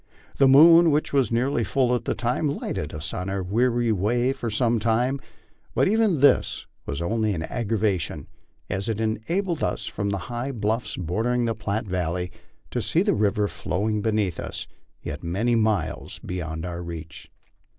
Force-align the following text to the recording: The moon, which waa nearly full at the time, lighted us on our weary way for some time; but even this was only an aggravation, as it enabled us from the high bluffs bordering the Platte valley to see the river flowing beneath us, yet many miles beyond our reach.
The 0.39 0.47
moon, 0.47 0.89
which 0.89 1.13
waa 1.13 1.25
nearly 1.29 1.63
full 1.63 1.93
at 1.93 2.05
the 2.05 2.15
time, 2.15 2.47
lighted 2.49 2.91
us 2.91 3.13
on 3.13 3.29
our 3.29 3.43
weary 3.43 3.91
way 3.91 4.33
for 4.33 4.49
some 4.49 4.79
time; 4.79 5.21
but 5.75 5.87
even 5.87 6.21
this 6.21 6.65
was 6.87 7.03
only 7.03 7.35
an 7.35 7.43
aggravation, 7.43 8.25
as 8.67 8.89
it 8.89 8.99
enabled 8.99 9.63
us 9.63 9.85
from 9.85 10.09
the 10.09 10.17
high 10.25 10.53
bluffs 10.53 10.97
bordering 10.97 11.45
the 11.45 11.53
Platte 11.53 11.85
valley 11.85 12.31
to 12.71 12.81
see 12.81 13.03
the 13.03 13.13
river 13.13 13.47
flowing 13.47 14.01
beneath 14.01 14.39
us, 14.39 14.65
yet 15.03 15.21
many 15.23 15.53
miles 15.53 16.17
beyond 16.25 16.65
our 16.65 16.81
reach. 16.81 17.29